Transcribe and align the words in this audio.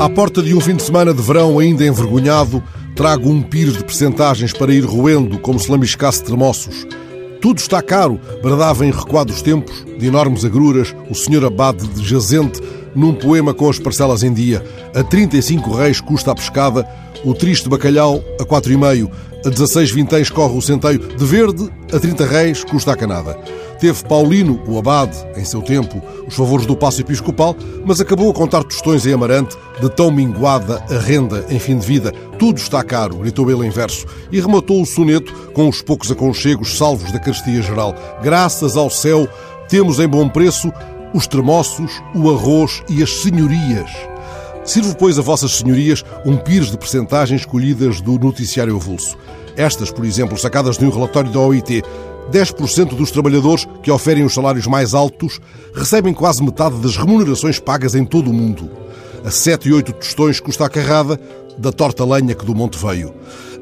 À 0.00 0.08
porta 0.08 0.42
de 0.42 0.54
um 0.54 0.60
fim 0.62 0.74
de 0.74 0.82
semana 0.82 1.12
de 1.12 1.20
verão 1.20 1.58
ainda 1.58 1.84
envergonhado, 1.84 2.62
trago 2.96 3.28
um 3.28 3.42
pires 3.42 3.76
de 3.76 3.84
percentagens 3.84 4.50
para 4.50 4.72
ir 4.72 4.82
roendo 4.82 5.38
como 5.38 5.58
se 5.58 5.70
lambiscasse 5.70 6.24
tremoços. 6.24 6.86
Tudo 7.38 7.58
está 7.58 7.82
caro, 7.82 8.18
bradava 8.42 8.86
em 8.86 8.90
recuados 8.90 9.42
tempos, 9.42 9.84
de 9.98 10.06
enormes 10.06 10.42
agruras, 10.42 10.96
o 11.10 11.14
senhor 11.14 11.44
abade 11.44 11.86
de 11.86 12.02
Jazente, 12.02 12.62
num 12.94 13.14
poema 13.14 13.54
com 13.54 13.68
as 13.68 13.78
parcelas 13.78 14.22
em 14.22 14.32
dia. 14.32 14.64
A 14.94 15.02
35 15.02 15.74
reis 15.74 16.00
custa 16.00 16.32
a 16.32 16.34
pescada, 16.34 16.86
o 17.24 17.34
triste 17.34 17.68
bacalhau 17.68 18.22
a 18.40 18.44
4,5, 18.44 19.10
a 19.44 19.48
16 19.48 19.90
vinténs 19.92 20.30
corre 20.30 20.56
o 20.56 20.62
centeio, 20.62 20.98
de 20.98 21.24
verde 21.24 21.70
a 21.92 21.98
30 21.98 22.26
reis 22.26 22.64
custa 22.64 22.92
a 22.92 22.96
canada. 22.96 23.38
Teve 23.80 24.04
Paulino, 24.04 24.62
o 24.68 24.78
abade, 24.78 25.16
em 25.34 25.44
seu 25.44 25.62
tempo, 25.62 26.02
os 26.28 26.34
favores 26.34 26.66
do 26.66 26.76
passo 26.76 27.00
episcopal, 27.00 27.56
mas 27.82 27.98
acabou 27.98 28.30
a 28.30 28.34
contar 28.34 28.62
tostões 28.62 29.06
em 29.06 29.14
Amarante, 29.14 29.56
de 29.80 29.88
tão 29.88 30.10
minguada 30.10 30.84
a 30.90 30.98
renda 30.98 31.46
em 31.48 31.58
fim 31.58 31.78
de 31.78 31.86
vida. 31.86 32.12
Tudo 32.38 32.58
está 32.58 32.84
caro, 32.84 33.16
gritou 33.16 33.50
ele 33.50 33.66
em 33.66 33.70
verso, 33.70 34.04
e 34.30 34.38
rematou 34.38 34.82
o 34.82 34.86
soneto 34.86 35.32
com 35.54 35.66
os 35.66 35.80
poucos 35.80 36.10
aconchegos 36.10 36.76
salvos 36.76 37.10
da 37.10 37.18
carestia 37.18 37.62
geral. 37.62 37.94
Graças 38.22 38.76
ao 38.76 38.90
céu, 38.90 39.26
temos 39.66 39.98
em 39.98 40.06
bom 40.06 40.28
preço 40.28 40.70
os 41.12 41.26
tremoços, 41.26 42.02
o 42.14 42.30
arroz 42.30 42.82
e 42.88 43.02
as 43.02 43.22
senhorias. 43.22 43.90
Sirvo, 44.64 44.94
pois, 44.96 45.18
a 45.18 45.22
vossas 45.22 45.52
senhorias 45.52 46.04
um 46.24 46.36
pires 46.36 46.70
de 46.70 46.78
percentagens 46.78 47.40
escolhidas 47.40 48.00
do 48.00 48.18
noticiário 48.18 48.76
avulso. 48.76 49.16
Estas, 49.56 49.90
por 49.90 50.04
exemplo, 50.04 50.38
sacadas 50.38 50.78
de 50.78 50.84
um 50.84 50.90
relatório 50.90 51.30
da 51.30 51.40
OIT, 51.40 51.82
10% 52.30 52.94
dos 52.94 53.10
trabalhadores 53.10 53.66
que 53.82 53.90
oferem 53.90 54.24
os 54.24 54.32
salários 54.32 54.66
mais 54.66 54.94
altos 54.94 55.40
recebem 55.74 56.14
quase 56.14 56.42
metade 56.42 56.76
das 56.76 56.96
remunerações 56.96 57.58
pagas 57.58 57.94
em 57.94 58.04
todo 58.04 58.30
o 58.30 58.32
mundo. 58.32 58.70
A 59.24 59.30
7 59.30 59.68
e 59.68 59.72
8 59.72 59.92
tostões 59.92 60.40
custa 60.40 60.64
a 60.64 60.68
carrada 60.68 61.20
da 61.58 61.70
torta 61.70 62.04
lenha 62.04 62.34
que 62.34 62.44
do 62.44 62.54
monte 62.54 62.78
veio. 62.78 63.14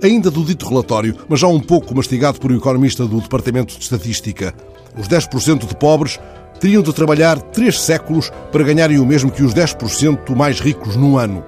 Ainda 0.02 0.30
do 0.30 0.44
dito 0.44 0.68
relatório, 0.68 1.16
mas 1.28 1.40
já 1.40 1.48
um 1.48 1.58
pouco 1.58 1.94
mastigado 1.94 2.38
por 2.38 2.52
um 2.52 2.56
economista 2.56 3.04
do 3.04 3.20
Departamento 3.20 3.74
de 3.76 3.82
Estatística. 3.82 4.54
Os 4.96 5.08
10% 5.08 5.66
de 5.66 5.74
pobres 5.74 6.18
teriam 6.60 6.82
de 6.82 6.92
trabalhar 6.92 7.40
três 7.40 7.80
séculos 7.80 8.30
para 8.52 8.62
ganharem 8.62 9.00
o 9.00 9.06
mesmo 9.06 9.32
que 9.32 9.42
os 9.42 9.52
10% 9.52 10.34
mais 10.36 10.60
ricos 10.60 10.94
num 10.94 11.18
ano. 11.18 11.44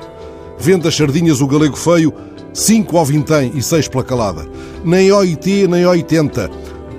Vende 0.58 0.88
as 0.88 0.96
sardinhas 0.96 1.40
o 1.40 1.46
galego 1.46 1.76
feio, 1.76 2.12
5 2.52 2.96
ao 2.98 3.04
vintém 3.04 3.52
e 3.54 3.62
6 3.62 3.86
pela 3.88 4.02
calada. 4.02 4.44
Nem 4.84 5.12
OIT, 5.12 5.68
nem 5.68 5.86
80. 5.86 6.50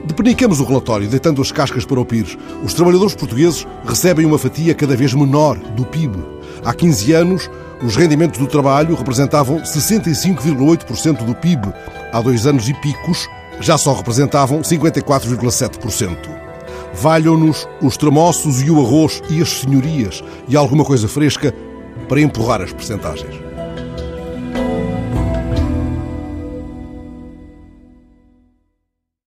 Depenicamos 0.06 0.60
o 0.62 0.64
relatório, 0.64 1.08
deitando 1.08 1.42
as 1.42 1.52
cascas 1.52 1.86
para 1.86 2.00
o 2.00 2.06
Pires. 2.06 2.38
Os 2.64 2.74
trabalhadores 2.74 3.16
portugueses 3.16 3.68
recebem 3.86 4.26
uma 4.26 4.38
fatia 4.38 4.74
cada 4.74 4.96
vez 4.96 5.14
menor 5.14 5.58
do 5.58 5.86
PIB. 5.86 6.18
Há 6.64 6.74
15 6.74 7.14
anos, 7.14 7.50
os 7.84 7.96
rendimentos 7.96 8.40
do 8.40 8.48
trabalho 8.48 8.96
representavam 8.96 9.62
65,8% 9.62 11.24
do 11.24 11.36
PIB. 11.36 11.74
Há 12.12 12.22
dois 12.22 12.46
anos 12.46 12.70
e 12.70 12.74
picos, 12.76 13.28
já 13.60 13.78
só 13.78 13.94
representavam 13.94 14.62
54,7%. 14.62 16.18
Valham-nos 16.94 17.68
os 17.82 17.98
tremoços 17.98 18.62
e 18.62 18.70
o 18.70 18.80
arroz 18.80 19.22
e 19.30 19.42
as 19.42 19.50
senhorias 19.50 20.24
e 20.48 20.58
alguma 20.58 20.84
coisa 20.84 21.08
fresca 21.08 21.54
para 22.08 22.22
empurrar 22.22 22.62
as 22.62 22.74
percentagens. 22.74 23.51